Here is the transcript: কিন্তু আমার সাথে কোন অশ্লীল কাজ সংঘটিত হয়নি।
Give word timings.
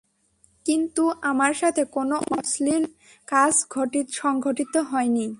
কিন্তু 0.65 1.03
আমার 1.21 1.53
সাথে 1.53 1.81
কোন 1.95 2.11
অশ্লীল 2.37 2.83
কাজ 3.27 3.53
সংঘটিত 4.13 4.73
হয়নি। 4.91 5.25